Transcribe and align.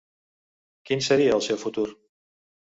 Quin 0.89 1.05
seria 1.09 1.37
el 1.37 1.45
seu 1.51 1.63
futur? 1.67 1.87